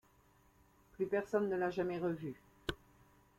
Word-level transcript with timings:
Plus 0.93 1.05
personne 1.05 1.47
ne 1.47 1.55
l'a 1.57 1.69
jamais 1.69 1.99
revue. 1.99 2.33